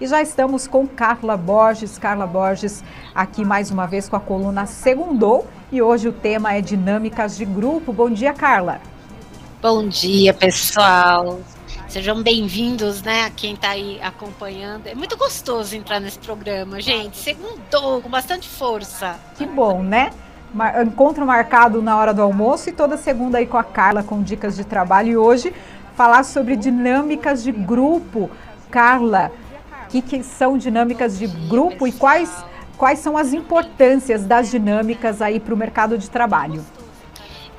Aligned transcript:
E 0.00 0.06
já 0.06 0.22
estamos 0.22 0.66
com 0.66 0.86
Carla 0.86 1.36
Borges. 1.36 1.98
Carla 1.98 2.26
Borges 2.26 2.82
aqui 3.14 3.44
mais 3.44 3.70
uma 3.70 3.86
vez 3.86 4.08
com 4.08 4.16
a 4.16 4.20
coluna 4.20 4.64
Segundou. 4.64 5.46
E 5.70 5.82
hoje 5.82 6.08
o 6.08 6.12
tema 6.12 6.54
é 6.54 6.62
dinâmicas 6.62 7.36
de 7.36 7.44
grupo. 7.44 7.92
Bom 7.92 8.08
dia, 8.08 8.32
Carla. 8.32 8.80
Bom 9.60 9.86
dia, 9.86 10.32
pessoal. 10.32 11.40
Sejam 11.86 12.22
bem-vindos, 12.22 13.02
né, 13.02 13.24
a 13.24 13.30
quem 13.30 13.52
está 13.52 13.70
aí 13.70 14.00
acompanhando. 14.00 14.86
É 14.86 14.94
muito 14.94 15.18
gostoso 15.18 15.76
entrar 15.76 16.00
nesse 16.00 16.18
programa, 16.18 16.80
gente. 16.80 17.18
Segundou, 17.18 18.00
com 18.00 18.08
bastante 18.08 18.48
força. 18.48 19.16
Que 19.36 19.44
bom, 19.44 19.82
né? 19.82 20.12
Encontro 20.82 21.26
marcado 21.26 21.82
na 21.82 21.98
hora 21.98 22.14
do 22.14 22.22
almoço 22.22 22.70
e 22.70 22.72
toda 22.72 22.96
segunda 22.96 23.36
aí 23.36 23.46
com 23.46 23.58
a 23.58 23.64
Carla 23.64 24.02
com 24.02 24.22
dicas 24.22 24.56
de 24.56 24.64
trabalho. 24.64 25.08
E 25.10 25.16
hoje 25.18 25.52
falar 25.94 26.24
sobre 26.24 26.56
dinâmicas 26.56 27.42
de 27.42 27.52
grupo. 27.52 28.30
Carla, 28.70 29.30
o 29.90 29.92
que, 29.92 30.00
que 30.00 30.22
são 30.22 30.56
dinâmicas 30.56 31.18
de 31.18 31.26
grupo 31.26 31.84
e 31.84 31.90
quais, 31.90 32.32
quais 32.76 33.00
são 33.00 33.16
as 33.16 33.32
importâncias 33.32 34.24
das 34.24 34.48
dinâmicas 34.48 35.20
aí 35.20 35.40
para 35.40 35.52
o 35.52 35.56
mercado 35.56 35.98
de 35.98 36.08
trabalho? 36.08 36.64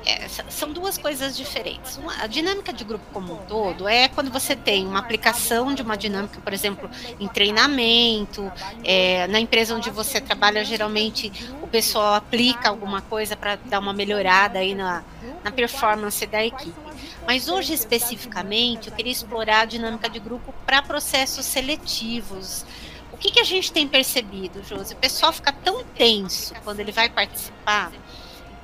é, 0.04 0.28
são 0.28 0.72
duas 0.72 0.98
coisas 0.98 1.36
diferentes. 1.36 1.96
Uma, 1.96 2.22
a 2.22 2.26
dinâmica 2.26 2.72
de 2.72 2.84
grupo 2.84 3.04
como 3.12 3.34
um 3.34 3.36
todo 3.46 3.88
é 3.88 4.08
quando 4.08 4.30
você 4.30 4.56
tem 4.56 4.86
uma 4.86 4.98
aplicação 4.98 5.74
de 5.74 5.82
uma 5.82 5.96
dinâmica, 5.96 6.40
por 6.40 6.52
exemplo, 6.52 6.90
em 7.20 7.28
treinamento, 7.28 8.50
é, 8.84 9.26
na 9.28 9.40
empresa 9.40 9.74
onde 9.74 9.90
você 9.90 10.20
trabalha, 10.20 10.64
geralmente 10.64 11.32
o 11.62 11.66
pessoal 11.66 12.14
aplica 12.14 12.68
alguma 12.68 13.00
coisa 13.02 13.36
para 13.36 13.56
dar 13.56 13.78
uma 13.78 13.92
melhorada 13.92 14.58
aí 14.58 14.74
na, 14.74 15.02
na 15.44 15.50
performance 15.50 16.26
da 16.26 16.44
equipe. 16.44 16.91
Mas 17.26 17.48
hoje, 17.48 17.72
especificamente, 17.72 18.88
eu 18.88 18.94
queria 18.94 19.12
explorar 19.12 19.60
a 19.60 19.64
dinâmica 19.64 20.08
de 20.08 20.18
grupo 20.18 20.52
para 20.66 20.82
processos 20.82 21.46
seletivos. 21.46 22.66
O 23.12 23.16
que, 23.16 23.30
que 23.30 23.40
a 23.40 23.44
gente 23.44 23.72
tem 23.72 23.86
percebido, 23.86 24.62
Josi? 24.64 24.94
O 24.94 24.96
pessoal 24.96 25.32
fica 25.32 25.52
tão 25.52 25.84
tenso 25.84 26.54
quando 26.64 26.80
ele 26.80 26.92
vai 26.92 27.08
participar 27.08 27.92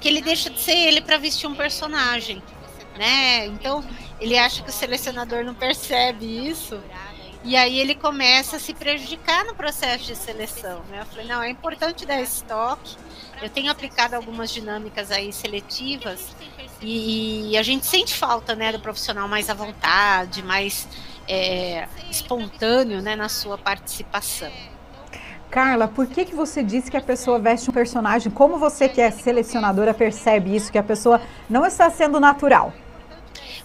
que 0.00 0.08
ele 0.08 0.20
deixa 0.20 0.48
de 0.50 0.60
ser 0.60 0.76
ele 0.76 1.00
para 1.00 1.18
vestir 1.18 1.48
um 1.48 1.54
personagem, 1.54 2.42
né? 2.96 3.46
Então 3.46 3.84
ele 4.20 4.38
acha 4.38 4.62
que 4.62 4.70
o 4.70 4.72
selecionador 4.72 5.44
não 5.44 5.54
percebe 5.54 6.24
isso 6.48 6.80
e 7.44 7.56
aí 7.56 7.78
ele 7.78 7.94
começa 7.94 8.56
a 8.56 8.58
se 8.58 8.74
prejudicar 8.74 9.44
no 9.44 9.54
processo 9.54 10.04
de 10.04 10.16
seleção. 10.16 10.82
Né? 10.88 11.00
Eu 11.00 11.06
falei, 11.06 11.26
não, 11.26 11.42
é 11.42 11.48
importante 11.48 12.04
dar 12.04 12.20
estoque. 12.20 12.96
Eu 13.40 13.48
tenho 13.48 13.70
aplicado 13.70 14.16
algumas 14.16 14.50
dinâmicas 14.50 15.12
aí 15.12 15.32
seletivas 15.32 16.34
e, 16.80 17.50
e 17.50 17.56
a 17.56 17.62
gente 17.62 17.86
sente 17.86 18.14
falta 18.14 18.54
né, 18.54 18.72
do 18.72 18.80
profissional 18.80 19.28
mais 19.28 19.50
à 19.50 19.54
vontade, 19.54 20.42
mais 20.42 20.88
é, 21.26 21.86
espontâneo 22.10 23.02
né, 23.02 23.16
na 23.16 23.28
sua 23.28 23.58
participação. 23.58 24.52
Carla, 25.50 25.88
por 25.88 26.06
que, 26.06 26.26
que 26.26 26.34
você 26.34 26.62
disse 26.62 26.90
que 26.90 26.96
a 26.96 27.00
pessoa 27.00 27.38
veste 27.38 27.70
um 27.70 27.72
personagem? 27.72 28.30
Como 28.30 28.58
você 28.58 28.88
que 28.88 29.00
é 29.00 29.10
selecionadora 29.10 29.94
percebe 29.94 30.54
isso, 30.54 30.70
que 30.70 30.78
a 30.78 30.82
pessoa 30.82 31.20
não 31.48 31.64
está 31.64 31.90
sendo 31.90 32.20
natural? 32.20 32.72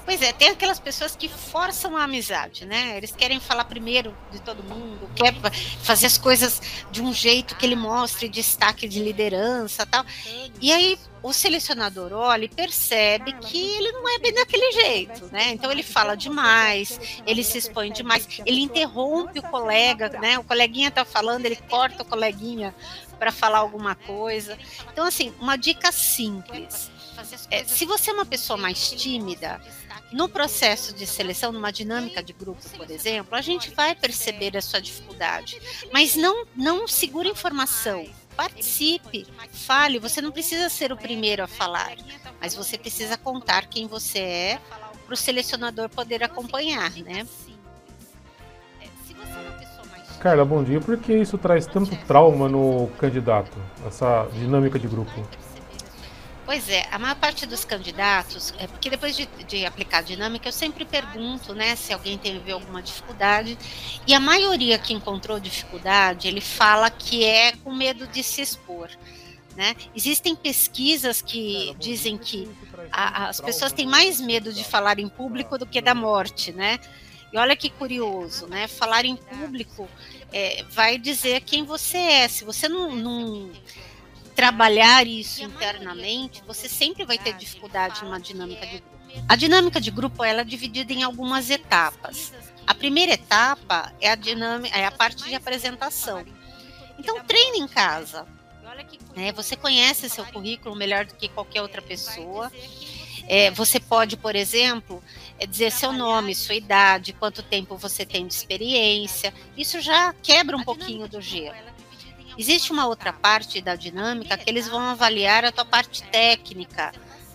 Pois 0.06 0.22
é, 0.22 0.34
tem 0.34 0.50
aquelas 0.50 0.80
pessoas 0.80 1.16
que 1.16 1.30
forçam 1.30 1.96
a 1.96 2.04
amizade, 2.04 2.66
né? 2.66 2.98
Eles 2.98 3.12
querem 3.16 3.40
falar 3.40 3.64
primeiro 3.66 4.14
de 4.32 4.42
todo 4.42 4.62
mundo, 4.64 5.10
quer 5.16 5.34
fazer 5.82 6.08
as 6.08 6.18
coisas 6.18 6.62
de 6.92 7.02
um 7.02 7.14
jeito 7.14 7.56
que 7.56 7.66
ele 7.66 7.76
mostre 7.76 8.28
destaque 8.28 8.88
de 8.88 9.02
liderança 9.02 9.86
tal. 9.86 10.06
E 10.62 10.74
aí 10.74 11.00
o 11.24 11.32
selecionador 11.32 12.12
olha 12.12 12.44
e 12.44 12.50
percebe 12.50 13.32
que 13.34 13.58
ele 13.58 13.94
não 13.94 14.08
é 14.14 14.20
bem 14.20 14.34
daquele 14.34 14.72
jeito, 14.74 15.28
né? 15.32 15.52
Então 15.52 15.72
ele 15.72 15.82
fala 15.82 16.16
demais, 16.16 17.00
ele 17.26 17.44
se 17.44 17.58
expõe 17.58 17.92
demais, 17.94 18.28
ele 18.46 18.60
interrompe 18.60 19.40
o 19.40 19.44
colega, 19.44 20.10
né? 20.20 20.38
O 20.38 20.44
coleguinha 20.44 20.92
tá 20.92 21.06
falando, 21.06 21.46
ele 21.46 21.56
corta 21.56 22.04
o 22.04 22.06
coleguinha 22.06 22.76
para 23.18 23.32
falar 23.32 23.60
alguma 23.60 23.96
coisa. 23.96 24.60
Então 24.92 25.06
assim, 25.06 25.34
uma 25.40 25.56
dica 25.56 25.94
simples. 25.94 26.92
É, 27.50 27.64
se 27.64 27.86
você 27.86 28.12
é 28.12 28.14
uma 28.14 28.26
pessoa 28.26 28.58
mais 28.58 28.92
tímida, 28.92 29.62
no 30.14 30.30
processo 30.30 30.94
de 30.94 31.08
seleção, 31.08 31.52
numa 31.52 31.72
dinâmica 31.72 32.22
de 32.22 32.34
grupo, 32.34 32.62
por 32.78 32.90
exemplo, 32.92 33.36
a 33.36 33.42
gente 33.42 33.72
vai 33.72 33.96
perceber 33.96 34.56
a 34.56 34.62
sua 34.62 34.80
dificuldade, 34.80 35.60
mas 35.92 36.16
não, 36.16 36.46
não 36.56 36.88
segura 36.88 37.28
informação. 37.28 38.06
Participe, 38.36 39.28
fale. 39.52 40.00
Você 40.00 40.22
não 40.22 40.32
precisa 40.32 40.70
ser 40.70 40.92
o 40.92 40.98
primeiro 40.98 41.44
a 41.44 41.48
falar, 41.48 41.96
mas 42.42 42.56
você 42.56 42.78
precisa 42.78 43.18
contar 43.18 43.68
quem 43.68 43.88
você 43.88 44.20
é 44.20 44.60
para 45.06 45.14
o 45.14 45.18
selecionador 45.18 45.90
poder 45.90 46.24
acompanhar, 46.24 46.92
né? 46.98 47.28
Carla, 50.20 50.46
bom 50.46 50.64
dia. 50.64 50.80
Por 50.80 50.98
que 50.98 51.14
isso 51.14 51.38
traz 51.38 51.66
tanto 51.66 51.94
trauma 52.08 52.48
no 52.48 52.90
candidato, 52.98 53.58
essa 53.86 54.28
dinâmica 54.34 54.80
de 54.80 54.88
grupo? 54.88 55.12
Pois 56.46 56.68
é, 56.68 56.86
a 56.92 57.00
maior 57.00 57.16
parte 57.16 57.46
dos 57.46 57.64
candidatos, 57.64 58.54
é 58.60 58.68
porque 58.68 58.90
depois 58.90 59.16
de, 59.16 59.26
de, 59.48 59.66
aplicar 59.66 60.00
a 60.00 60.02
dinâmica, 60.02 60.50
eu 60.50 60.52
sempre 60.52 60.84
pergunto, 60.84 61.54
né, 61.54 61.76
se 61.76 61.94
alguém 61.94 62.18
teve 62.18 62.52
alguma 62.52 62.82
dificuldade, 62.82 63.58
e 64.06 64.14
a 64.14 64.20
maioria 64.20 64.78
que 64.78 64.94
encontrou 64.94 65.40
dificuldade, 65.40 66.28
ele 66.28 66.42
fala 66.42 66.90
que 66.90 67.24
é 67.24 67.54
com 67.64 67.74
medo 67.74 68.06
de 68.08 68.22
se 68.22 68.42
expor. 68.42 68.90
Né? 69.56 69.76
Existem 69.96 70.36
pesquisas 70.36 71.22
que 71.22 71.76
dizem 71.80 72.18
que 72.18 72.50
a, 72.92 73.30
as 73.30 73.40
pessoas 73.40 73.72
têm 73.72 73.86
mais 73.86 74.20
medo 74.20 74.52
de 74.52 74.64
falar 74.64 75.00
em 75.00 75.08
público 75.08 75.58
do 75.60 75.66
que 75.66 75.80
da 75.80 75.94
morte, 75.94 76.52
né? 76.52 76.80
E 77.32 77.38
olha 77.38 77.56
que 77.56 77.70
curioso, 77.70 78.48
né? 78.48 78.68
Falar 78.68 79.06
em 79.06 79.16
público 79.16 79.88
é, 80.32 80.64
vai 80.72 80.98
dizer 80.98 81.42
quem 81.42 81.64
você 81.64 81.98
é. 81.98 82.28
Se 82.28 82.44
você 82.44 82.68
não, 82.68 82.96
não 82.96 83.52
trabalhar 84.34 85.06
isso 85.08 85.44
internamente, 85.44 86.44
você 86.46 86.68
sempre 86.68 87.06
vai 87.06 87.18
ter 87.18 87.34
dificuldade 87.34 88.04
numa 88.04 88.20
dinâmica 88.20 88.66
de 88.66 88.80
grupo. 88.80 88.94
A 89.28 89.36
dinâmica 89.36 89.80
de 89.80 89.92
grupo 89.92 90.24
ela 90.24 90.42
é 90.42 90.44
dividida 90.44 90.92
em 90.92 91.04
algumas 91.04 91.50
etapas. 91.50 92.34
A 92.66 92.74
primeira 92.74 93.14
etapa 93.14 93.94
é 94.02 94.10
a 94.10 94.16
dinâmica, 94.16 94.78
é 94.78 94.86
a 94.86 94.92
parte 94.92 95.24
de 95.24 95.36
apresentação. 95.36 96.26
Então 96.98 97.24
treine 97.24 97.60
em 97.60 97.68
casa. 97.68 98.26
É, 99.16 99.32
você 99.32 99.56
conhece 99.56 100.10
seu 100.10 100.26
currículo 100.26 100.76
melhor 100.76 101.06
do 101.06 101.14
que 101.14 101.28
qualquer 101.30 101.62
outra 101.62 101.82
pessoa. 101.82 102.52
É, 103.28 103.52
você 103.52 103.80
pode, 103.80 104.18
por 104.18 104.36
exemplo, 104.36 105.02
é 105.40 105.46
dizer 105.46 105.72
seu 105.72 105.94
nome, 105.94 106.36
sua 106.36 106.56
idade, 106.56 107.14
quanto 107.14 107.44
tempo 107.44 107.78
você 107.78 108.06
tem 108.06 108.28
de 108.28 108.34
experiência. 108.34 109.34
Isso 109.56 109.80
já 109.80 110.14
quebra 110.22 110.58
um 110.58 110.64
pouquinho 110.64 111.08
do 111.08 111.22
gelo. 111.22 111.73
Existe 112.38 112.72
uma 112.72 112.88
outra 112.88 113.14
parte 113.14 113.62
da 113.62 113.76
dinâmica 113.76 114.38
que 114.38 114.50
eles 114.50 114.68
vão 114.68 114.82
avaliar 114.82 115.46
a 115.46 115.52
tua 115.52 115.66
parte 115.66 116.04
técnica, 116.04 116.92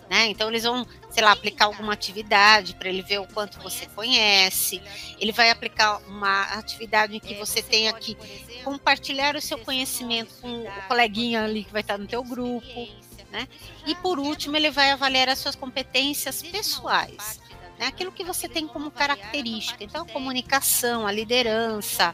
né? 0.09 0.27
Então 0.27 0.49
eles 0.49 0.63
vão, 0.63 0.85
sei 1.09 1.23
lá, 1.23 1.31
aplicar 1.31 1.65
alguma 1.65 1.93
atividade 1.93 2.75
para 2.75 2.89
ele 2.89 3.01
ver 3.01 3.19
o 3.19 3.27
quanto 3.27 3.59
você 3.61 3.85
conhece. 3.87 4.81
Ele 5.19 5.31
vai 5.31 5.49
aplicar 5.49 5.99
uma 6.07 6.43
atividade 6.53 7.15
em 7.15 7.19
que 7.19 7.35
você 7.35 7.61
tenha 7.61 7.93
que 7.93 8.17
compartilhar 8.63 9.35
o 9.35 9.41
seu 9.41 9.57
conhecimento 9.59 10.33
com 10.41 10.63
o 10.63 10.87
coleguinha 10.87 11.43
ali 11.43 11.63
que 11.63 11.71
vai 11.71 11.81
estar 11.81 11.97
no 11.97 12.07
teu 12.07 12.23
grupo, 12.23 12.87
né? 13.31 13.47
E 13.85 13.95
por 13.95 14.19
último, 14.19 14.57
ele 14.57 14.71
vai 14.71 14.91
avaliar 14.91 15.29
as 15.29 15.39
suas 15.39 15.55
competências 15.55 16.41
pessoais 16.41 17.39
né? 17.79 17.87
aquilo 17.87 18.11
que 18.11 18.23
você 18.23 18.49
tem 18.49 18.67
como 18.67 18.91
característica. 18.91 19.83
Então, 19.83 20.03
a 20.03 20.05
comunicação, 20.05 21.07
a 21.07 21.11
liderança, 21.11 22.13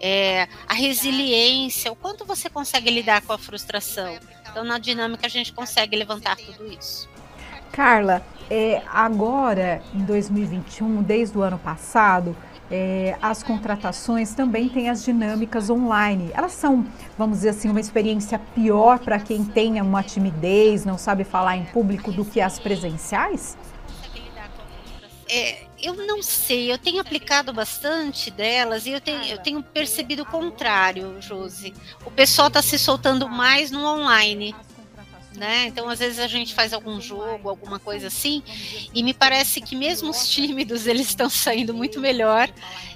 é, 0.00 0.46
a 0.68 0.74
resiliência, 0.74 1.90
o 1.90 1.96
quanto 1.96 2.24
você 2.24 2.50
consegue 2.50 2.90
lidar 2.90 3.22
com 3.22 3.32
a 3.32 3.38
frustração. 3.38 4.18
Então, 4.50 4.62
na 4.62 4.78
dinâmica, 4.78 5.26
a 5.26 5.30
gente 5.30 5.52
consegue 5.52 5.96
levantar 5.96 6.36
tudo 6.36 6.70
isso. 6.70 7.08
Carla, 7.72 8.22
é, 8.50 8.82
agora, 8.92 9.82
em 9.94 10.04
2021, 10.04 11.02
desde 11.02 11.36
o 11.36 11.42
ano 11.42 11.58
passado, 11.58 12.36
é, 12.70 13.16
as 13.22 13.42
contratações 13.42 14.34
também 14.34 14.68
têm 14.68 14.88
as 14.88 15.04
dinâmicas 15.04 15.70
online. 15.70 16.30
Elas 16.34 16.52
são, 16.52 16.86
vamos 17.16 17.38
dizer 17.38 17.50
assim, 17.50 17.68
uma 17.68 17.80
experiência 17.80 18.38
pior 18.54 18.98
para 18.98 19.18
quem 19.18 19.44
tenha 19.44 19.82
uma 19.82 20.02
timidez, 20.02 20.84
não 20.84 20.98
sabe 20.98 21.24
falar 21.24 21.56
em 21.56 21.64
público 21.64 22.10
do 22.10 22.24
que 22.24 22.40
as 22.40 22.58
presenciais? 22.58 23.56
É, 25.28 25.64
eu 25.82 25.94
não 25.94 26.22
sei, 26.22 26.70
eu 26.70 26.78
tenho 26.78 27.00
aplicado 27.00 27.52
bastante 27.52 28.30
delas 28.30 28.86
e 28.86 28.90
eu 28.90 29.00
tenho, 29.00 29.24
eu 29.24 29.38
tenho 29.38 29.62
percebido 29.62 30.22
o 30.22 30.26
contrário, 30.26 31.20
Josi. 31.20 31.74
O 32.04 32.10
pessoal 32.10 32.48
está 32.48 32.62
se 32.62 32.78
soltando 32.78 33.28
mais 33.28 33.70
no 33.70 33.84
online. 33.84 34.54
Né? 35.34 35.66
Então, 35.66 35.86
às 35.88 35.98
vezes 35.98 36.18
a 36.18 36.26
gente 36.26 36.54
faz 36.54 36.72
algum 36.72 36.98
jogo, 36.98 37.50
alguma 37.50 37.78
coisa 37.78 38.06
assim, 38.06 38.42
e 38.94 39.02
me 39.02 39.12
parece 39.12 39.60
que 39.60 39.76
mesmo 39.76 40.08
os 40.08 40.26
tímidos 40.30 40.86
eles 40.86 41.08
estão 41.08 41.28
saindo 41.28 41.74
muito 41.74 42.00
melhor 42.00 42.50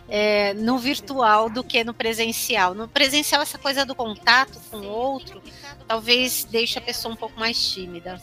é, 0.09 0.55
no 0.55 0.79
virtual 0.79 1.51
do 1.51 1.63
que 1.63 1.85
no 1.85 1.93
presencial. 1.93 2.75
No 2.75 2.89
presencial, 2.89 3.43
essa 3.43 3.59
coisa 3.59 3.85
do 3.85 3.95
contato 3.95 4.59
com 4.71 4.79
o 4.79 4.89
outro 4.89 5.43
talvez 5.87 6.45
deixe 6.45 6.79
a 6.79 6.83
pessoa 6.83 7.13
um 7.13 7.17
pouco 7.17 7.39
mais 7.39 7.73
tímida. 7.73 8.21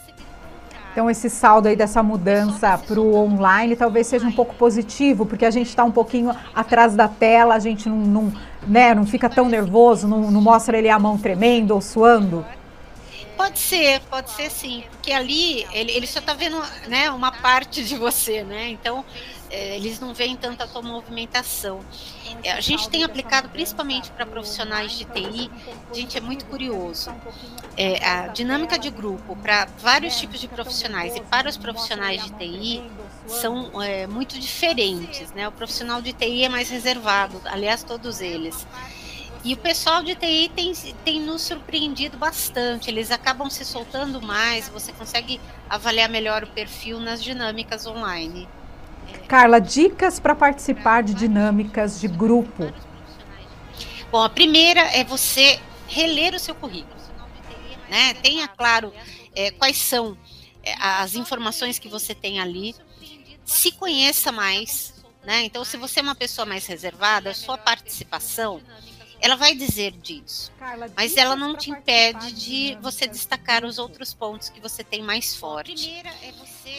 Então, 0.98 1.12
esse 1.12 1.30
saldo 1.30 1.68
aí 1.68 1.76
dessa 1.76 2.02
mudança 2.02 2.76
para 2.76 3.00
o 3.00 3.14
online 3.14 3.76
talvez 3.76 4.08
seja 4.08 4.26
um 4.26 4.32
pouco 4.32 4.56
positivo, 4.56 5.28
porque 5.28 5.46
a 5.46 5.52
gente 5.52 5.68
está 5.68 5.84
um 5.84 5.92
pouquinho 5.92 6.36
atrás 6.56 6.96
da 6.96 7.08
tela, 7.08 7.54
a 7.54 7.60
gente 7.60 7.88
não, 7.88 7.98
não, 7.98 8.34
né, 8.66 8.96
não 8.96 9.06
fica 9.06 9.30
tão 9.30 9.48
nervoso, 9.48 10.08
não, 10.08 10.32
não 10.32 10.42
mostra 10.42 10.76
ele 10.76 10.90
a 10.90 10.98
mão 10.98 11.16
tremendo 11.16 11.76
ou 11.76 11.82
suando? 11.82 12.44
Pode 13.38 13.60
ser, 13.60 14.02
pode 14.10 14.32
ser 14.32 14.50
sim, 14.50 14.86
porque 14.90 15.12
ali 15.12 15.68
ele, 15.72 15.92
ele 15.92 16.08
só 16.08 16.18
está 16.18 16.34
vendo 16.34 16.60
né, 16.88 17.12
uma 17.12 17.32
parte 17.32 17.84
de 17.84 17.96
você, 17.96 18.44
né? 18.44 18.70
Então 18.70 19.06
eles 19.50 20.00
não 20.00 20.14
veem 20.14 20.36
tanta 20.36 20.68
tua 20.68 20.82
movimentação. 20.82 21.80
É, 22.44 22.52
a 22.52 22.62
gente 22.62 22.90
tem 22.90 23.04
aplicado 23.04 23.50
principalmente 23.50 24.12
para 24.12 24.26
profissionais 24.26 24.92
de 24.92 25.06
TI, 25.06 25.50
a 25.90 25.94
gente 25.94 26.18
é 26.18 26.22
muito 26.22 26.46
curioso. 26.46 27.14
É, 27.76 28.06
a 28.06 28.28
dinâmica 28.28 28.78
de 28.78 28.90
grupo 28.90 29.36
para 29.36 29.68
vários 29.80 30.18
tipos 30.18 30.40
de 30.40 30.48
profissionais 30.48 31.16
e 31.16 31.22
para 31.22 31.50
os 31.50 31.58
profissionais 31.58 32.24
de 32.24 32.32
TI 32.32 32.84
são 33.28 33.82
é, 33.82 34.08
muito 34.08 34.40
diferentes, 34.40 35.32
né? 35.32 35.48
O 35.48 35.52
profissional 35.52 36.02
de 36.02 36.14
TI 36.14 36.44
é 36.44 36.50
mais 36.50 36.70
reservado, 36.70 37.42
aliás, 37.46 37.84
todos 37.84 38.22
eles. 38.22 38.66
E 39.44 39.54
o 39.54 39.58
pessoal 39.58 40.04
de 40.04 40.16
TI 40.16 40.52
tem, 40.54 40.74
tem 41.06 41.22
nos 41.22 41.42
surpreendido 41.42 42.18
bastante, 42.18 42.90
eles 42.90 43.12
acabam 43.12 43.50
se 43.50 43.64
soltando 43.64 44.22
mais, 44.22 44.68
você 44.68 44.92
consegue 44.92 45.40
avaliar 45.70 46.10
melhor 46.10 46.44
o 46.44 46.48
perfil 46.48 47.00
nas 47.00 47.24
dinâmicas 47.24 47.86
online. 47.86 48.48
Carla, 49.28 49.60
dicas 49.60 50.20
para 50.20 50.34
participar 50.34 51.04
de 51.04 51.14
dinâmicas 51.14 52.00
de 52.00 52.08
grupo. 52.08 52.72
Bom, 54.10 54.24
a 54.24 54.30
primeira 54.30 54.80
é 54.80 55.04
você 55.04 55.60
reler 55.88 56.34
o 56.34 56.40
seu 56.40 56.56
currículo. 56.56 56.96
Né? 57.90 58.14
Tenha 58.16 58.48
claro 58.48 58.94
é, 59.36 59.52
quais 59.52 59.78
são 59.78 60.18
é, 60.64 60.74
as 60.80 61.16
informações 61.16 61.78
que 61.78 61.90
você 61.90 62.16
tem 62.16 62.40
ali. 62.40 62.74
Se 63.44 63.72
conheça 63.74 64.32
mais. 64.32 64.94
Né? 65.26 65.44
Então, 65.44 65.66
se 65.66 65.76
você 65.76 66.00
é 66.00 66.04
uma 66.04 66.16
pessoa 66.16 66.46
mais 66.46 66.66
reservada, 66.66 67.32
a 67.32 67.34
sua 67.34 67.58
participação 67.58 68.62
ela 69.20 69.36
vai 69.36 69.56
dizer 69.56 69.92
disso, 69.94 70.52
mas 70.96 71.18
ela 71.18 71.36
não 71.36 71.56
te 71.56 71.72
impede 71.72 72.32
de 72.34 72.78
você 72.82 73.08
destacar 73.08 73.66
os 73.66 73.80
outros 73.80 74.14
pontos 74.14 74.50
que 74.50 74.62
você 74.62 74.84
tem 74.84 75.02
mais 75.02 75.36
forte. 75.36 76.04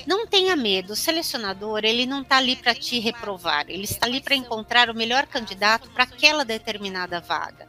Não 0.06 0.26
tenha 0.26 0.56
medo, 0.56 0.93
o 0.93 0.96
selecionador 0.96 1.85
ele 1.85 2.06
não 2.06 2.23
está 2.23 2.38
ali 2.38 2.56
para 2.56 2.75
te 2.75 2.99
reprovar, 2.99 3.67
ele 3.69 3.85
está 3.85 4.06
ali 4.06 4.20
para 4.20 4.35
encontrar 4.35 4.90
o 4.90 4.94
melhor 4.94 5.26
candidato 5.26 5.90
para 5.90 6.05
aquela 6.05 6.44
determinada 6.44 7.20
vaga. 7.20 7.69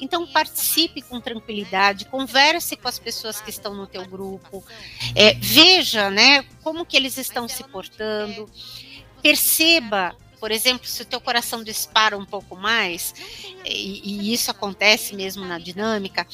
Então 0.00 0.26
participe 0.26 1.02
com 1.02 1.20
tranquilidade, 1.20 2.06
converse 2.06 2.76
com 2.76 2.88
as 2.88 2.98
pessoas 2.98 3.40
que 3.40 3.50
estão 3.50 3.74
no 3.74 3.86
teu 3.86 4.06
grupo, 4.06 4.64
é, 5.14 5.34
veja, 5.34 6.10
né, 6.10 6.44
como 6.62 6.86
que 6.86 6.96
eles 6.96 7.18
estão 7.18 7.48
se 7.48 7.62
portando, 7.64 8.48
perceba 9.22 10.16
por 10.40 10.50
exemplo, 10.50 10.88
se 10.88 11.02
o 11.02 11.04
teu 11.04 11.20
coração 11.20 11.62
dispara 11.62 12.16
um 12.16 12.24
pouco 12.24 12.56
mais, 12.56 13.14
e, 13.62 14.00
e 14.02 14.32
isso 14.32 14.50
acontece 14.50 15.14
mesmo 15.14 15.44
na 15.44 15.58
dinâmica, 15.58 16.26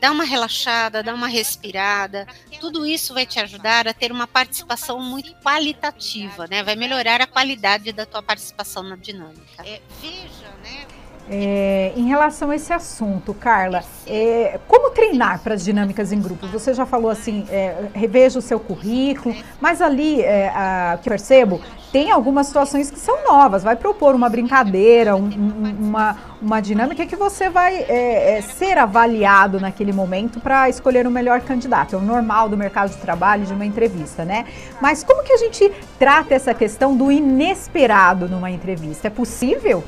dá 0.00 0.10
uma 0.10 0.24
relaxada, 0.24 1.02
dá 1.02 1.14
uma 1.14 1.28
respirada. 1.28 2.26
Tudo 2.60 2.86
isso 2.86 3.14
vai 3.14 3.26
te 3.26 3.38
ajudar 3.40 3.86
a 3.88 3.94
ter 3.94 4.12
uma 4.12 4.26
participação 4.26 5.00
muito 5.00 5.34
qualitativa, 5.42 6.46
né? 6.48 6.62
Vai 6.62 6.76
melhorar 6.76 7.20
a 7.20 7.26
qualidade 7.26 7.92
da 7.92 8.06
tua 8.06 8.22
participação 8.22 8.82
na 8.82 8.96
dinâmica. 8.96 9.64
É, 9.64 9.80
veja, 10.00 10.48
né? 10.62 10.86
É, 11.30 11.92
em 11.94 12.06
relação 12.06 12.50
a 12.50 12.56
esse 12.56 12.72
assunto, 12.72 13.34
Carla, 13.34 13.84
é, 14.06 14.58
como 14.66 14.90
treinar 14.90 15.40
para 15.40 15.54
as 15.54 15.62
dinâmicas 15.62 16.10
em 16.10 16.20
grupo? 16.20 16.46
Você 16.46 16.72
já 16.72 16.86
falou 16.86 17.10
assim, 17.10 17.46
é, 17.50 17.90
reveja 17.92 18.38
o 18.38 18.42
seu 18.42 18.58
currículo, 18.58 19.36
mas 19.60 19.82
ali, 19.82 20.22
é, 20.22 20.48
a, 20.48 20.98
que 21.02 21.08
eu 21.08 21.10
percebo, 21.10 21.60
tem 21.92 22.10
algumas 22.10 22.46
situações 22.46 22.90
que 22.90 22.98
são 22.98 23.24
novas. 23.24 23.62
Vai 23.62 23.76
propor 23.76 24.14
uma 24.14 24.28
brincadeira, 24.28 25.16
um, 25.16 25.24
um, 25.24 25.76
uma, 25.88 26.16
uma 26.40 26.60
dinâmica 26.60 27.06
que 27.06 27.16
você 27.16 27.48
vai 27.48 27.76
é, 27.76 28.38
é, 28.38 28.40
ser 28.42 28.78
avaliado 28.78 29.58
naquele 29.60 29.92
momento 29.92 30.40
para 30.40 30.68
escolher 30.68 31.06
o 31.06 31.10
melhor 31.10 31.40
candidato. 31.40 31.94
É 31.94 31.98
o 31.98 32.02
normal 32.02 32.48
do 32.48 32.56
mercado 32.56 32.90
de 32.90 32.98
trabalho, 32.98 33.46
de 33.46 33.52
uma 33.52 33.64
entrevista, 33.64 34.24
né? 34.24 34.46
Mas 34.80 35.02
como 35.02 35.22
que 35.22 35.32
a 35.32 35.38
gente 35.38 35.70
trata 35.98 36.34
essa 36.34 36.52
questão 36.52 36.96
do 36.96 37.10
inesperado 37.10 38.28
numa 38.28 38.50
entrevista? 38.50 39.08
É 39.08 39.10
possível? 39.10 39.82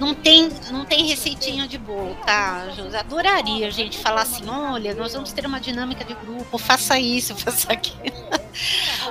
Não 0.00 0.14
tem, 0.14 0.48
não 0.72 0.86
tem 0.86 1.04
receitinha 1.04 1.68
de 1.68 1.76
bolo, 1.76 2.16
tá, 2.24 2.70
José? 2.70 2.98
Adoraria 2.98 3.66
a 3.66 3.70
gente 3.70 3.98
falar 3.98 4.22
assim: 4.22 4.48
olha, 4.48 4.94
nós 4.94 5.12
vamos 5.12 5.30
ter 5.30 5.44
uma 5.44 5.60
dinâmica 5.60 6.02
de 6.02 6.14
grupo, 6.14 6.56
faça 6.56 6.98
isso, 6.98 7.36
faça 7.36 7.70
aquilo. 7.70 8.16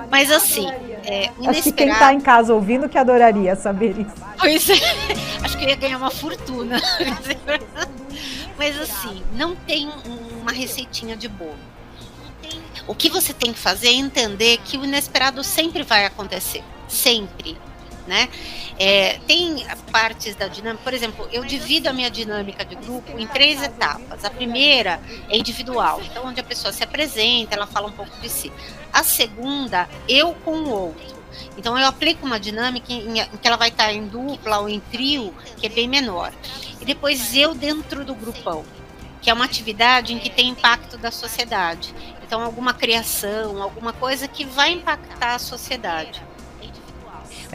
Mas 0.09 0.31
assim, 0.31 0.65
é, 1.09 1.31
Acho 1.47 1.63
que 1.63 1.71
quem 1.71 1.89
está 1.89 2.13
em 2.13 2.21
casa 2.21 2.53
ouvindo 2.53 2.87
que 2.87 2.97
adoraria 2.97 3.55
saber 3.55 3.97
isso. 3.99 4.13
Pois 4.37 4.69
é, 4.69 4.75
acho 5.43 5.57
que 5.57 5.65
eu 5.65 5.69
ia 5.69 5.75
ganhar 5.75 5.97
uma 5.97 6.11
fortuna. 6.11 6.79
Mas 8.57 8.79
assim, 8.79 9.23
não 9.33 9.55
tem 9.55 9.89
uma 10.41 10.51
receitinha 10.51 11.15
de 11.15 11.27
bolo. 11.27 11.57
O 12.85 12.93
que 12.93 13.09
você 13.09 13.33
tem 13.33 13.53
que 13.53 13.59
fazer 13.59 13.87
é 13.87 13.93
entender 13.93 14.59
que 14.63 14.77
o 14.77 14.83
inesperado 14.83 15.43
sempre 15.43 15.83
vai 15.83 16.05
acontecer. 16.05 16.63
Sempre 16.87 17.57
né? 18.09 18.27
É, 18.81 19.19
tem 19.27 19.67
partes 19.91 20.35
da 20.35 20.47
dinâmica, 20.47 20.81
por 20.85 20.93
exemplo, 20.93 21.27
eu 21.33 21.43
divido 21.43 21.89
a 21.89 21.93
minha 21.93 22.09
dinâmica 22.09 22.63
de 22.63 22.75
grupo 22.75 23.19
em 23.19 23.27
três 23.27 23.61
etapas. 23.61 24.23
A 24.23 24.29
primeira 24.29 25.01
é 25.27 25.37
individual, 25.37 26.01
então 26.01 26.25
onde 26.25 26.39
a 26.39 26.43
pessoa 26.43 26.71
se 26.71 26.81
apresenta, 26.81 27.55
ela 27.55 27.67
fala 27.67 27.87
um 27.87 27.91
pouco 27.91 28.17
de 28.21 28.29
si. 28.29 28.51
A 28.93 29.03
segunda, 29.03 29.89
eu 30.07 30.33
com 30.45 30.51
o 30.51 30.69
outro. 30.69 31.19
Então 31.57 31.77
eu 31.77 31.85
aplico 31.85 32.25
uma 32.25 32.39
dinâmica 32.39 32.93
em, 32.93 33.19
em 33.19 33.37
que 33.37 33.47
ela 33.47 33.57
vai 33.57 33.67
estar 33.67 33.91
em 33.93 34.07
dupla 34.07 34.59
ou 34.59 34.69
em 34.69 34.79
trio, 34.79 35.33
que 35.57 35.65
é 35.65 35.69
bem 35.69 35.87
menor. 35.87 36.31
E 36.79 36.85
depois 36.85 37.35
eu 37.35 37.53
dentro 37.53 38.05
do 38.05 38.15
grupão, 38.15 38.63
que 39.21 39.29
é 39.29 39.33
uma 39.33 39.43
atividade 39.43 40.13
em 40.13 40.19
que 40.19 40.29
tem 40.29 40.47
impacto 40.47 40.97
da 40.97 41.11
sociedade. 41.11 41.93
Então 42.23 42.41
alguma 42.41 42.73
criação, 42.73 43.61
alguma 43.61 43.91
coisa 43.91 44.25
que 44.25 44.45
vai 44.45 44.71
impactar 44.71 45.35
a 45.35 45.39
sociedade. 45.39 46.23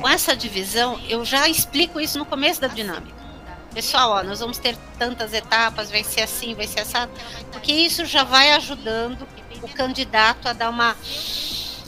Com 0.01 0.09
essa 0.09 0.37
divisão, 0.37 1.01
eu 1.09 1.25
já 1.25 1.49
explico 1.49 2.01
isso 2.01 2.19
no 2.19 2.27
começo 2.27 2.61
da 2.61 2.69
dinâmica. 2.69 3.25
Pessoal, 3.73 4.11
ó, 4.11 4.23
nós 4.23 4.41
vamos 4.41 4.59
ter 4.59 4.77
tantas 4.99 5.33
etapas, 5.33 5.91
vai 5.91 6.05
ser 6.05 6.23
assim, 6.23 6.55
vai 6.55 6.67
ser 6.67 6.81
assim, 6.81 7.09
porque 7.51 7.73
isso 7.73 8.05
já 8.05 8.23
vai 8.23 8.53
ajudando 8.53 9.27
o 9.63 9.69
candidato 9.69 10.49
a 10.49 10.53
dar 10.53 10.71
uma 10.71 10.97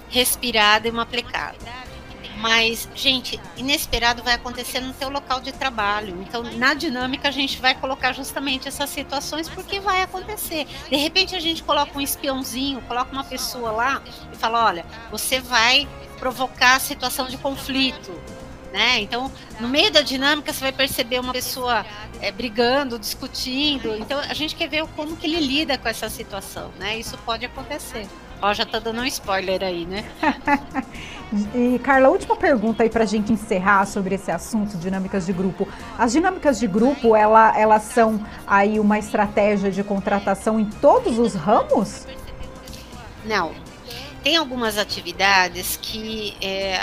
respirada 0.09 0.89
e 0.89 0.91
uma 0.91 1.03
aplicada. 1.03 1.57
Mas, 2.39 2.89
gente, 2.95 3.41
inesperado 3.57 4.23
vai 4.23 4.35
acontecer 4.35 4.81
no 4.81 4.93
teu 4.93 5.09
local 5.09 5.41
de 5.41 5.53
trabalho. 5.53 6.21
Então, 6.21 6.43
na 6.43 6.75
dinâmica, 6.75 7.29
a 7.29 7.31
gente 7.31 7.59
vai 7.61 7.75
colocar 7.75 8.13
justamente 8.13 8.69
essas 8.69 8.91
situações 8.91 9.49
porque 9.49 9.81
vai 9.81 10.03
acontecer. 10.03 10.67
De 10.91 10.97
repente, 10.97 11.35
a 11.35 11.41
gente 11.41 11.63
coloca 11.63 11.97
um 11.99 12.01
espiãozinho, 12.01 12.83
coloca 12.83 13.11
uma 13.11 13.25
pessoa 13.25 13.71
lá 13.71 14.03
e 14.31 14.37
fala: 14.37 14.67
olha, 14.67 14.85
você 15.11 15.41
vai 15.41 15.89
provocar 16.19 16.81
situação 16.81 17.27
de 17.27 17.37
conflito. 17.39 18.13
Né? 18.73 19.01
Então, 19.01 19.31
no 19.59 19.69
meio 19.69 19.91
da 19.91 20.03
dinâmica, 20.03 20.53
você 20.53 20.61
vai 20.61 20.73
perceber 20.73 21.21
uma 21.21 21.33
pessoa 21.33 21.87
é, 22.21 22.31
brigando, 22.31 22.99
discutindo. 22.99 23.97
Então, 23.97 24.19
a 24.19 24.35
gente 24.35 24.55
quer 24.55 24.69
ver 24.69 24.87
como 24.95 25.17
que 25.17 25.27
ele 25.27 25.41
lida 25.41 25.79
com 25.79 25.89
essa 25.89 26.11
situação. 26.11 26.71
Né? 26.79 26.99
Isso 26.99 27.17
pode 27.25 27.47
acontecer. 27.47 28.07
Ó, 28.43 28.53
já 28.53 28.67
tá 28.67 28.79
dando 28.79 29.01
um 29.01 29.05
spoiler 29.07 29.63
aí, 29.63 29.87
né? 29.87 30.05
e 31.55 31.79
Carla, 31.79 32.11
última 32.11 32.37
pergunta 32.37 32.83
aí 32.83 32.91
pra 32.91 33.07
gente 33.07 33.33
encerrar 33.33 33.87
sobre 33.87 34.15
esse 34.17 34.31
assunto, 34.31 34.77
dinâmicas 34.77 35.25
de 35.25 35.33
grupo. 35.33 35.67
As 35.99 36.13
dinâmicas 36.13 36.59
de 36.59 36.67
grupo, 36.67 37.17
ela, 37.17 37.59
elas 37.59 37.83
são 37.85 38.23
aí 38.47 38.79
uma 38.79 38.99
estratégia 38.99 39.71
de 39.71 39.83
contratação 39.83 40.61
em 40.61 40.67
todos 40.67 41.19
os 41.19 41.35
ramos? 41.35 42.07
Não, 43.25 43.53
tem 44.27 44.37
algumas 44.37 44.77
atividades 44.77 45.79
que 45.81 46.37
é, 46.43 46.81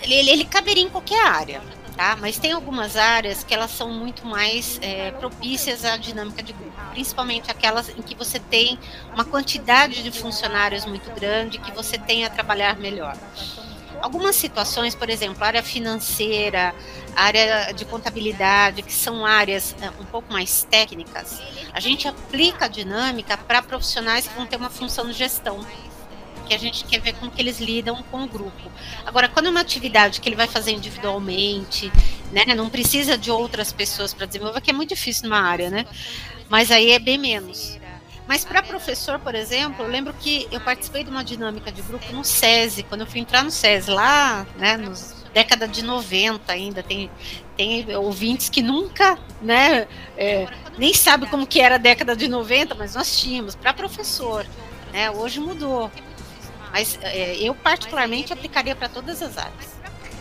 ele, 0.00 0.30
ele 0.30 0.44
caberia 0.46 0.82
em 0.82 0.88
qualquer 0.88 1.22
área, 1.22 1.60
tá? 1.94 2.16
Mas 2.18 2.38
tem 2.38 2.52
algumas 2.52 2.96
áreas 2.96 3.44
que 3.44 3.52
elas 3.52 3.70
são 3.72 3.92
muito 3.92 4.24
mais 4.24 4.78
é, 4.80 5.10
propícias 5.10 5.84
à 5.84 5.98
dinâmica 5.98 6.42
de 6.42 6.54
grupo, 6.54 6.72
principalmente 6.92 7.50
aquelas 7.50 7.90
em 7.90 8.00
que 8.00 8.14
você 8.14 8.40
tem 8.40 8.78
uma 9.12 9.22
quantidade 9.22 10.02
de 10.02 10.10
funcionários 10.10 10.86
muito 10.86 11.14
grande, 11.14 11.58
que 11.58 11.72
você 11.72 11.98
tem 11.98 12.24
a 12.24 12.30
trabalhar 12.30 12.78
melhor. 12.78 13.14
Algumas 14.00 14.34
situações, 14.34 14.94
por 14.94 15.10
exemplo, 15.10 15.44
área 15.44 15.62
financeira, 15.62 16.74
área 17.14 17.70
de 17.72 17.84
contabilidade, 17.84 18.80
que 18.80 18.94
são 18.94 19.26
áreas 19.26 19.76
é, 19.82 19.90
um 20.00 20.06
pouco 20.06 20.32
mais 20.32 20.62
técnicas, 20.70 21.42
a 21.74 21.80
gente 21.80 22.08
aplica 22.08 22.64
a 22.64 22.68
dinâmica 22.68 23.36
para 23.36 23.60
profissionais 23.60 24.26
que 24.26 24.34
vão 24.34 24.46
ter 24.46 24.56
uma 24.56 24.70
função 24.70 25.06
de 25.06 25.12
gestão 25.12 25.60
que 26.48 26.54
a 26.54 26.58
gente 26.58 26.84
quer 26.84 27.00
ver 27.00 27.12
como 27.14 27.30
que 27.30 27.40
eles 27.40 27.60
lidam 27.60 28.02
com 28.10 28.24
o 28.24 28.26
grupo. 28.26 28.72
Agora, 29.04 29.28
quando 29.28 29.46
é 29.46 29.50
uma 29.50 29.60
atividade 29.60 30.20
que 30.20 30.28
ele 30.28 30.36
vai 30.36 30.48
fazer 30.48 30.72
individualmente, 30.72 31.92
né, 32.32 32.44
não 32.54 32.68
precisa 32.68 33.16
de 33.16 33.30
outras 33.30 33.72
pessoas 33.72 34.14
para 34.14 34.26
desenvolver, 34.26 34.60
que 34.60 34.70
é 34.70 34.72
muito 34.72 34.90
difícil 34.90 35.28
numa 35.28 35.40
área, 35.40 35.70
né? 35.70 35.86
Mas 36.48 36.70
aí 36.70 36.90
é 36.92 36.98
bem 36.98 37.18
menos. 37.18 37.78
Mas 38.26 38.44
para 38.44 38.62
professor, 38.62 39.18
por 39.18 39.34
exemplo, 39.34 39.84
eu 39.84 39.90
lembro 39.90 40.14
que 40.20 40.48
eu 40.50 40.60
participei 40.60 41.04
de 41.04 41.10
uma 41.10 41.24
dinâmica 41.24 41.70
de 41.70 41.80
grupo 41.82 42.12
no 42.12 42.24
SESI, 42.24 42.82
quando 42.82 43.02
eu 43.02 43.06
fui 43.06 43.20
entrar 43.20 43.42
no 43.42 43.50
SESI 43.50 43.90
lá, 43.90 44.46
né, 44.58 44.76
nos 44.76 45.18
década 45.32 45.68
de 45.68 45.82
90 45.82 46.52
ainda. 46.52 46.82
Tem, 46.82 47.10
tem 47.56 47.96
ouvintes 47.96 48.48
que 48.48 48.62
nunca, 48.62 49.18
né, 49.40 49.86
é, 50.16 50.48
nem 50.76 50.92
sabe 50.92 51.26
como 51.26 51.46
que 51.46 51.60
era 51.60 51.76
a 51.76 51.78
década 51.78 52.16
de 52.16 52.28
90, 52.28 52.74
mas 52.74 52.94
nós 52.94 53.18
tínhamos 53.18 53.54
para 53.54 53.72
professor, 53.72 54.46
né? 54.92 55.10
Hoje 55.10 55.40
mudou. 55.40 55.90
Mas 56.72 56.98
é, 57.02 57.36
eu 57.36 57.54
particularmente 57.54 58.32
aplicaria 58.32 58.76
para 58.76 58.88
todas 58.88 59.22
as 59.22 59.36
áreas. 59.36 59.78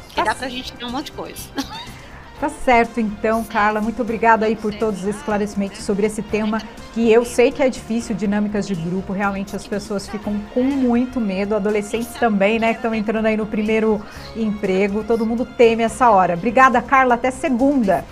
Que 0.10 0.24
dá 0.24 0.34
para 0.34 0.48
a 0.48 0.50
gente 0.50 0.74
ter 0.74 0.86
um 0.86 0.92
monte 0.92 1.08
de 1.08 1.12
coisa. 1.14 1.50
Tá 2.40 2.50
certo, 2.50 3.00
então, 3.00 3.44
Carla. 3.44 3.82
Muito 3.82 4.02
obrigada 4.02 4.46
aí 4.46 4.56
por 4.56 4.72
todos 4.74 5.02
os 5.02 5.08
esclarecimentos 5.08 5.80
sobre 5.80 6.06
esse 6.06 6.22
tema 6.22 6.62
que 6.94 7.12
eu 7.12 7.26
sei 7.26 7.52
que 7.52 7.64
é 7.64 7.70
difícil, 7.70 8.16
dinâmicas 8.16 8.68
de 8.68 8.76
grupo. 8.76 9.12
Realmente 9.12 9.56
as 9.56 9.66
pessoas 9.66 10.08
ficam 10.08 10.40
com 10.54 10.62
muito 10.62 11.20
medo, 11.20 11.56
adolescentes 11.56 12.14
também, 12.20 12.60
né, 12.60 12.74
que 12.74 12.80
estão 12.80 12.94
entrando 12.94 13.26
aí 13.26 13.36
no 13.36 13.48
primeiro 13.48 14.04
emprego. 14.36 15.04
Todo 15.04 15.26
mundo 15.26 15.46
teme 15.46 15.82
essa 15.82 16.12
hora. 16.12 16.36
Obrigada, 16.36 16.80
Carla. 16.80 17.16
Até 17.16 17.32
segunda. 17.32 18.06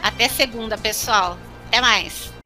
Até 0.00 0.28
segunda, 0.28 0.78
pessoal. 0.78 1.36
Até 1.66 1.80
mais. 1.80 2.37